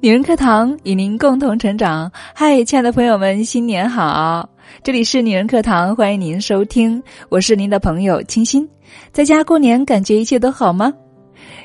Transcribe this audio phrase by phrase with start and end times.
[0.00, 2.08] 女人课堂与您共同成长。
[2.32, 4.48] 嗨，亲爱的朋友们，新年好！
[4.80, 8.66] 这里是女人课堂，欢迎您收听，我是您的朋友清新。
[9.10, 10.94] 在家过年，感觉一切都好吗？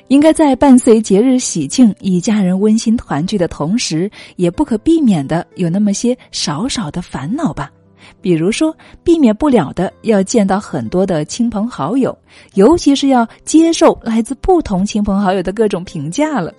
[0.07, 7.71] 应该在伴随节日喜庆、与家人温馨团聚的同时，也不可避免的有那么些少少的烦恼吧。
[8.19, 12.17] 比如说，避免不了的要见到很多的亲朋好友，
[12.55, 16.51] 尤其是要接受来自不同亲朋好友的各种评价了。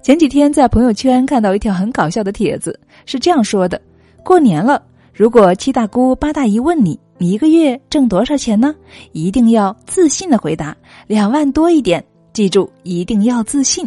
[0.00, 3.80] 前几天在朋友圈看到一条很搞笑的帖子，是这样说的：
[4.24, 8.74] 过年了，如果七大姑八大姨问你，你一个月挣多少钱呢？
[9.12, 10.74] 一定要自信的回答
[11.06, 12.02] 两万多一点。
[12.32, 13.86] 记住，一定要自信。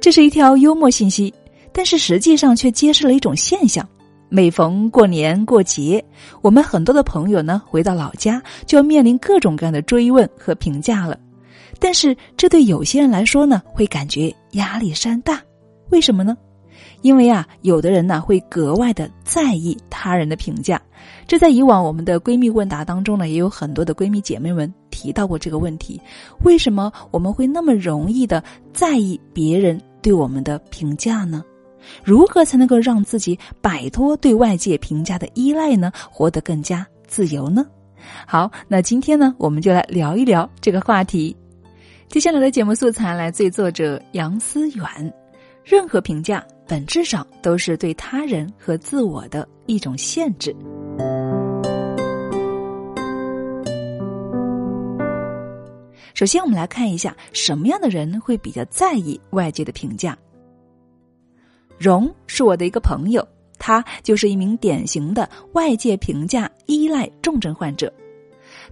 [0.00, 1.32] 这是一条幽默信息，
[1.72, 3.86] 但是实际上却揭示了一种现象。
[4.28, 6.04] 每逢过年过节，
[6.42, 11.18] 我们很多的朋友呢，回到老家就要面临各种各样的追问和评价了。
[11.80, 15.40] 但是这对有些人来说呢，会感觉压力山大。
[15.88, 16.36] 为什么呢？
[17.02, 20.80] 因为啊，有的人呢会格外的在意他人的评价。
[21.26, 26.00] 这在以往我们的闺蜜问答当中呢，也有很多的闺蜜姐妹们提到过这个问题：
[26.44, 31.42] 为什么我们会那么容易的在意别人对我们的评价呢？
[32.04, 35.90] 如何才能够让自己摆脱对外界评价的依赖呢？
[36.10, 37.64] 活得更加自由呢？
[38.26, 41.34] 好，那今天呢，我们就来聊一聊这个话题。
[42.10, 44.84] 接下来的节目素材来自于作者杨思远。
[45.62, 50.52] 任何评价本质上都是对他人和自我的一种限制。
[56.12, 60.18] 首先，我们来看一下什么样的人会比较在意外界的评价。
[61.78, 67.92] 荣是我的一个朋友，他就是一名典型的外界评价依赖重症患者。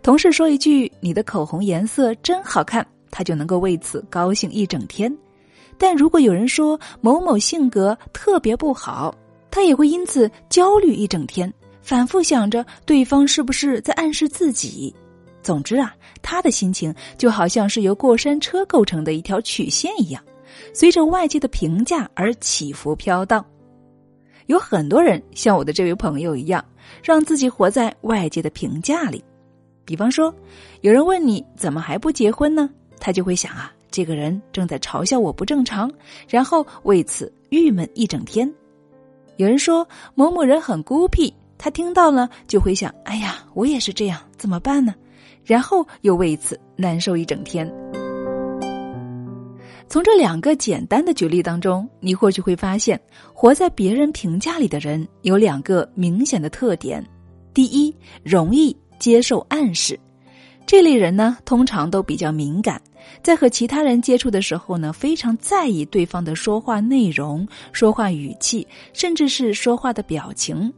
[0.03, 5.11] 同事说一句“你的口红颜色真好看”，他就能够为此高兴一整天；
[5.77, 9.15] 但如果有人说某某性格特别不好，
[9.51, 11.53] 他也会因此焦虑一整天，
[11.83, 14.95] 反复想着对方是不是在暗示自己。
[15.43, 20.23] 总之啊，他的心情就好像是由过山车构成的一条曲线一样。
[20.75, 23.45] 随着外界的评价而起伏飘荡，
[24.47, 26.63] 有很多人像我的这位朋友一样，
[27.03, 29.23] 让自己活在外界的评价里。
[29.85, 30.35] 比方说，
[30.81, 32.69] 有人问你怎么还不结婚呢？
[33.01, 35.91] 他就会想啊，这个人正在嘲笑我不正常，
[36.29, 38.53] 然后为此郁闷一整天。
[39.37, 44.95] 有人说某某人很孤僻，他听到了就会想，哎呀，我也是这样，怎么办呢？
[45.45, 47.73] 然后又为此难受一整天。
[49.89, 53.01] 从这两个简单的举例当中，你或许会发现，
[53.33, 57.03] 活在别人评价里的人有两个明显的特点：
[57.55, 59.99] 第一，容易接受暗示。
[60.67, 62.79] 这类人呢，通常都比较敏感，
[63.23, 70.73] 在和其他人接触的时候呢，非常在意对方的说话内容、说话语气，甚至是说话的表情。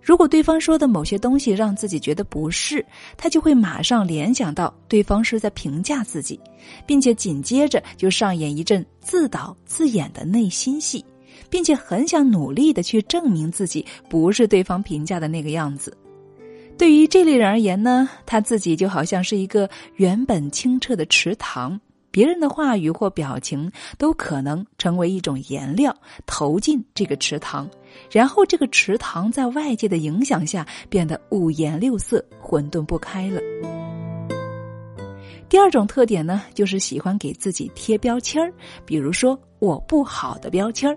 [0.00, 2.84] 如果对方说的某些东西让自己觉得不适，
[3.16, 6.38] 他就会马上联想到对方是在评价自己，
[6.86, 11.04] 并且紧接着就上演一阵自导自演的内心戏，
[11.50, 15.92] 并且很想努力的去证明自己不是对方评价的那个样子。
[16.78, 21.80] 对于这类人而言呢，他自己就好像是一个原本清澈的池塘。
[22.10, 25.94] 别人的话语或表情都可能成为一种颜料，
[26.24, 27.68] 投进这个池塘，
[28.10, 33.40] 然后这个池塘在外界的影响下变得五颜六色、混沌不开了。
[35.48, 38.52] 第二种特点呢，就是喜欢给自己贴标签儿，
[38.86, 40.96] 比如说“我不好的”标签儿。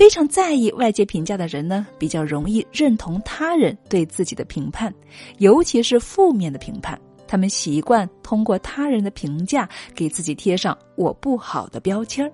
[0.00, 4.90] 非常在意外界评价的人呢，比较容易认同他人对自己的评判，
[5.36, 6.98] 尤其是负面的评判。
[7.28, 12.32] 他们习惯通过他人的评价给自己贴上“我不好的”标签儿。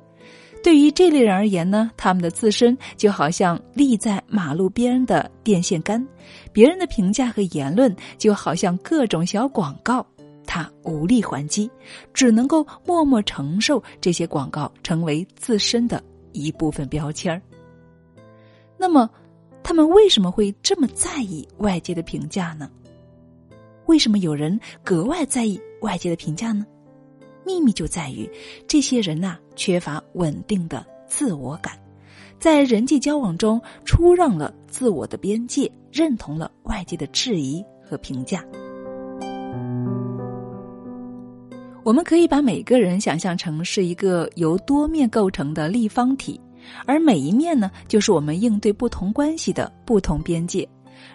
[0.63, 6.07] 对于这类人而言呢，他们的自身就好像立在马路边的电线杆，
[6.53, 10.07] 别人的评价和言论就好像各种小广告，
[10.47, 11.69] 他无力还击，
[12.15, 16.01] 只能够默默承受这些广告成为自身的
[16.31, 17.43] 一部分标签儿。
[18.79, 19.09] 那么，
[19.63, 22.71] 他们为什么会这么在意外界的评价呢？
[23.87, 26.67] 为什么有人格外在意外界的评价呢？
[27.45, 28.29] 秘密就在于
[28.67, 31.79] 这些人呐缺乏稳定的自我感，
[32.39, 38.45] 在人际交往中出让了自我的边界，认同了外界的质疑和评价。
[41.85, 46.41] 我们可以把每个人想象成是一个由多面构成的立方体，
[46.87, 50.69] 而每一面呢，就是我们应对不同关系的不同边界。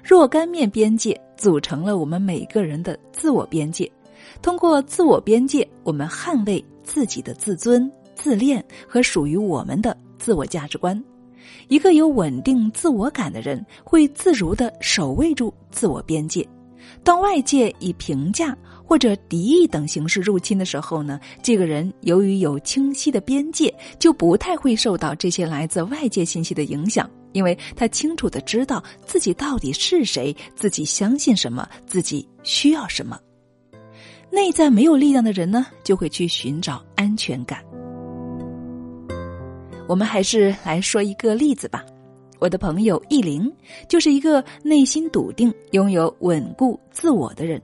[0.04, 3.92] 若干面边界组成了我们每个人的自我边界，
[4.42, 11.02] 通过自我边界，我们捍卫自己的自尊、自恋和属于我们的自我价值观。
[11.68, 16.48] 一个有稳定自我感的人，会自如的守卫住自我边界。
[17.04, 18.56] 当外界以评价
[18.86, 33.20] 或者敌意等形式入侵的时候呢，这个人由于有清晰的边界，就不太会受到这些来自外界信息的影响，因为他清楚的知道自己到底是谁，自己相信什么，自己需要什么。
[34.30, 37.64] 内在没有力量的人呢，就会去寻找安全感。
[39.88, 41.84] 我们还是来说一个例子吧。
[42.42, 43.50] 我的朋友易玲
[43.88, 47.62] 就是一个内心笃定、拥有稳固自我的人。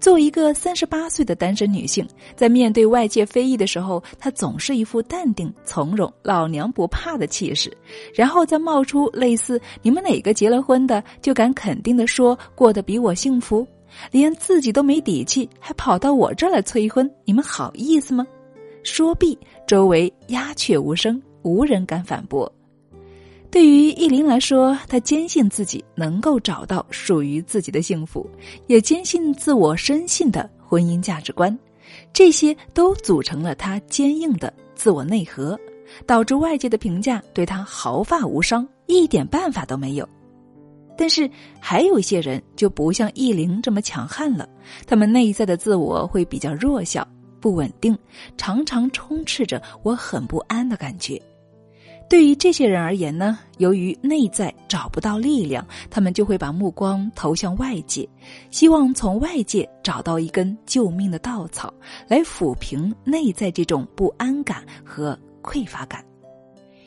[0.00, 7.72] 作为一个三十八岁的单身女性，在面对外界非议的时候，她总是一副淡定从容、老娘不怕的气势，
[8.12, 13.64] 然后再冒出类似“你们哪个结了婚的就敢肯定的说过得比我幸福？
[14.10, 18.26] 连自己都没底气，还跑到我这儿来催婚，你们好意思吗？”
[18.82, 19.38] 说毕，
[19.68, 22.52] 周围鸦雀无声，无人敢反驳。
[23.56, 28.28] 对于意林来说，他坚信自己能够找到属于自己的幸福，
[28.66, 31.58] 也坚信自我深信的婚姻价值观，
[32.12, 35.58] 这些都组成了他坚硬的自我内核，
[36.04, 40.06] 导致外界的评价对他毫发无伤，一点办法都没有。
[40.94, 41.26] 但是
[41.58, 44.46] 还有一些人就不像意林这么强悍了，
[44.86, 47.08] 他们内在的自我会比较弱小、
[47.40, 47.96] 不稳定，
[48.36, 51.18] 常常充斥着我很不安的感觉。
[52.08, 58.08] 对于这些人而言呢，由于内在找不到力量，他们就会把目光投向外界，
[58.50, 61.72] 希望从外界找到一根救命的稻草，
[62.06, 66.04] 来抚平内在这种不安感和匮乏感。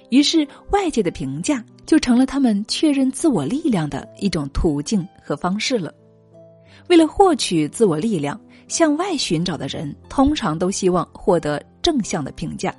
[0.09, 5.93] 于是，外界的评价就成了他们确认自我力量的一种途径和方式了。
[6.87, 8.39] 为了获取自我力量，
[8.69, 12.73] 向外寻找的人通常都希望获得正向的评价。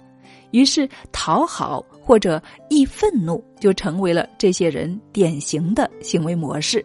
[0.50, 6.84] 于是，讨好或者易愤怒就成为了这些人典型的行为模式。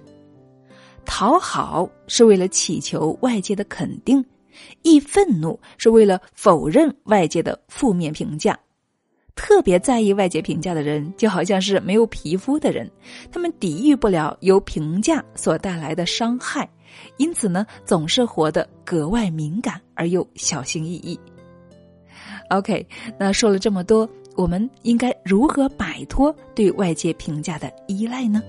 [1.04, 4.24] 讨好是为了祈求外界的肯定，
[4.84, 8.56] 易愤怒是为了否认外界的负面评价。
[9.34, 12.88] 特别在意外界评价的人，就好像是没有皮肤的人，
[13.32, 16.70] 他们抵御不了由评价所带来的伤害，
[17.18, 21.20] 因此呢，总是活得格外敏感而又小心翼翼。
[22.52, 22.88] OK，
[23.18, 28.42] 那说了这么多，我们应该如何摆脱对外界评价的依赖呢？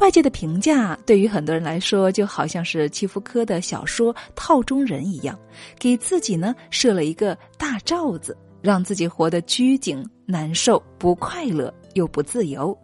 [0.00, 5.38] 外界的评价对于很多人来说，就好像是契夫科的小说套中人一样，
[5.78, 12.76] 给自己呢设了一个大罩子，让自己活得拘谨、难受、不快乐又不自由。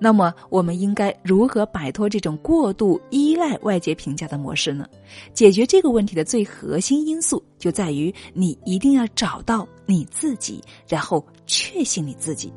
[0.00, 4.86] 那么，我们应该如何摆脱这种过度依赖外界评价的模式呢？
[5.34, 12.52] 解决这个问题的最核心因素就在于你一定要找到你自己，然后确信你自己。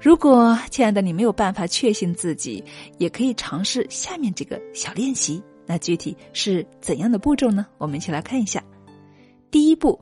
[0.00, 2.62] 如果亲爱的你没有办法确信自己，
[2.98, 5.42] 也可以尝试下面这个小练习。
[5.66, 7.66] 那具体是怎样的步骤呢？
[7.78, 8.62] 我们一起来看一下。
[9.50, 9.98] 第一步，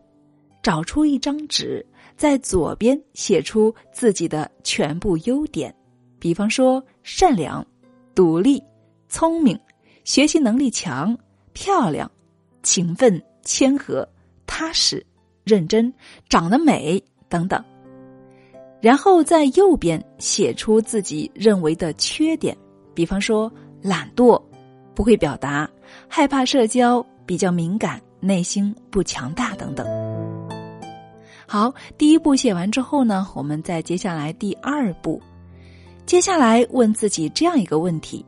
[0.61, 1.87] 找出一张纸。
[2.17, 5.75] 在左边写出自己的全部优点，
[6.19, 7.67] 比方说善良、
[8.15, 8.63] 独立、
[9.09, 9.59] 聪明、
[10.05, 11.17] 学习能力强、
[11.53, 12.11] 漂亮、
[12.63, 14.09] 勤奋、谦和、
[14.47, 15.05] 踏实、
[15.45, 15.93] 认真、
[16.29, 17.63] 长得美等等。
[18.81, 22.57] 然后在右边写出自己认为的缺点，
[22.95, 24.43] 比方说懒惰、
[24.95, 25.71] 不会表达、
[26.09, 29.87] 害怕社交、比较敏感、内心不强大等等。
[31.53, 35.21] 好，第一步写完之后呢，我们再接下来第二步，
[36.07, 38.25] 接下来问自己这样一个问题：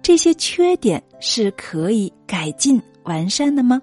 [0.00, 3.82] 这些缺点是可以改进完善的吗？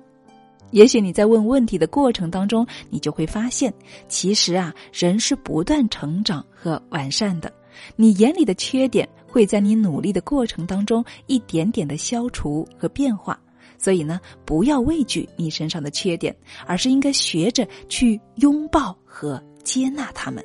[0.72, 3.74] 也许你在问问题的过程当中，你就会发现，
[4.08, 7.52] 其实啊，人是不断成长和完善的。
[7.98, 13.38] 你眼里的缺点，会在你努力的过程当中一点点的消除和变化。
[13.78, 20.44] 所以呢，不要畏惧你身上的缺点，而是应该学着去拥抱和接纳他们。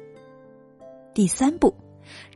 [1.15, 1.75] 第三步，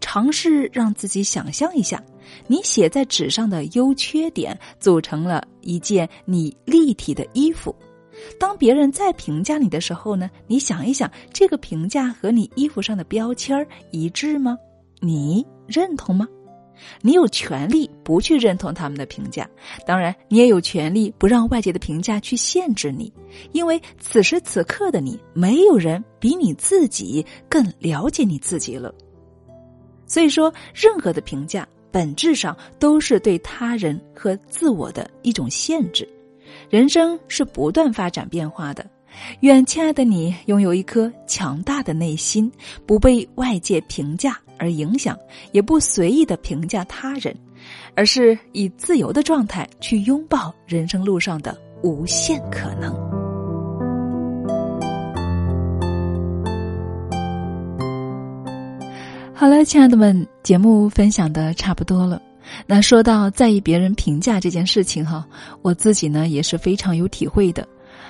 [0.01, 2.03] 尝试让自己想象一下，
[2.47, 7.75] 你写在纸上的优缺点组成了一件你立体的衣服。
[8.39, 14.57] 当别人在评价你的时候呢，你想一想，这个评价和你衣服上的标签一致吗？
[15.01, 16.27] 你认同吗？
[17.00, 19.49] 你有权利不去认同他们的评价，
[19.87, 23.12] 当然，你也有权利不让外界的评价去限制你，
[23.52, 28.95] 因为此时此刻的你，没有人比你自己更了解你自己了。
[30.07, 36.09] 所以说，任何的评价本质上都是对他人和自我的一种限制。
[36.69, 38.85] 人生是不断发展变化的。
[39.40, 42.50] 愿亲爱的你拥有一颗强大的内心，
[42.85, 45.19] 不被外界评价而影响，
[45.53, 47.35] 也不随意的评价他人，
[47.95, 52.93] 而是以自由的状态去拥抱人生路上的无限可能。
[59.37, 62.23] 好了，亲爱的们，节目分享的差不多了。
[62.67, 65.27] 那说到在意别人评价这件事情哈，
[65.61, 67.67] 我自己呢也是非常有体会的。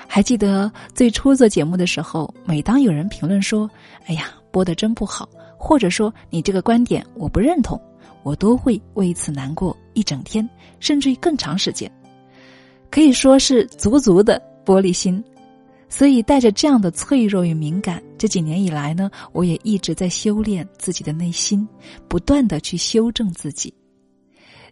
[0.06, 3.68] 还记得最初做节目的时候，每当有人评论说
[4.06, 5.28] “哎呀，播的真不好”，
[5.66, 7.80] 或者说“你这个观点我不认同”，
[8.22, 10.46] 我都会为此难过一整天，
[10.78, 11.90] 甚至于更长时间，
[12.90, 15.24] 可以说是足足的玻璃心。
[15.88, 21.66] 所以带着这样的脆弱与敏感，这几年以来呢，我也一直在修炼自己的内心，
[22.08, 23.72] 不断的去修正自己。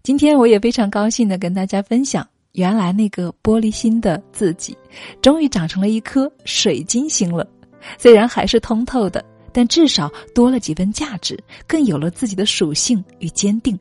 [0.02, 2.26] 今天我也非常高兴的跟大家分享。
[2.52, 4.76] 原来那个玻璃心的自己，
[5.22, 7.48] 终于长成了一颗水晶心了。
[7.96, 13.78] 虽然还是通透的，但至少多了几分价值，更有了自己的属性与坚定。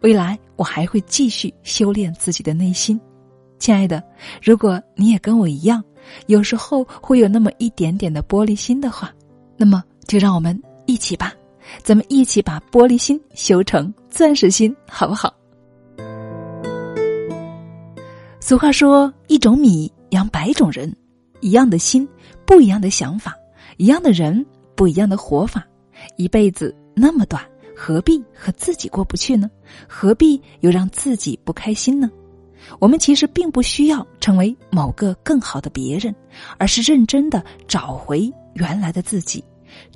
[0.00, 3.00] 未来我还会继续修炼自己的内心。
[3.58, 4.02] 亲爱的，
[4.42, 5.82] 如果你也跟我一样，
[6.26, 9.12] 有时候会有那么一点点的玻璃心的话，
[9.56, 11.32] 那么就让我们一起吧，
[11.82, 15.34] 咱们一起把玻璃心修成钻石心，好不好？
[18.40, 20.94] 俗话说：“一种米养百种人，
[21.40, 22.08] 一样的心，
[22.46, 23.30] 不一样的想法；
[23.76, 24.44] 一样的人，
[24.80, 25.62] 不一样的活法。
[26.16, 27.44] 一辈子那么短，
[27.76, 29.50] 何必和自己过不去呢？
[29.86, 32.10] 何必又让自己不开心呢？
[32.78, 36.14] 我们其实并不需要成为某个更好的别人，
[36.56, 39.44] 而是认真的找回原来的自己，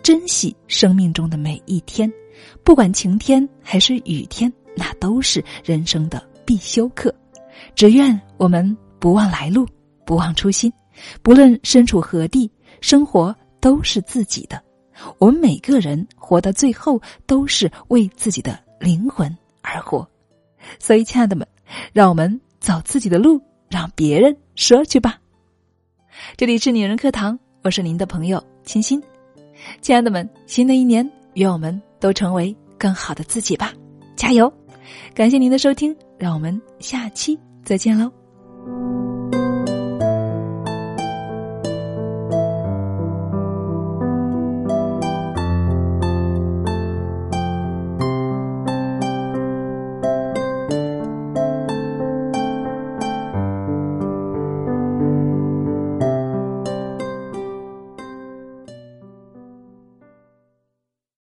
[0.02, 2.12] 珍惜生命中的每一天，
[2.62, 7.10] 不管晴天还是雨天，那都是人生的必修课。”
[7.74, 9.66] 只愿我们不忘来路，
[10.04, 10.70] 不忘初心，
[11.22, 14.62] 不论身处何地，生活都是自己的。
[15.18, 20.08] 我们每个人活到最后，都是为自己的灵魂而活。
[20.78, 21.46] 所以，亲爱的们，
[21.92, 25.18] 让我们走自己的路，让别人说去吧。
[26.36, 29.02] 这里是女人课堂，我是您的朋友清新。
[29.80, 33.72] 亲爱的们，新的一年，愿我们都成为更好的自己吧！
[34.16, 34.52] 加油！
[35.14, 37.38] 感谢您的收听，让我们下期。
[37.64, 38.23] 再见喽。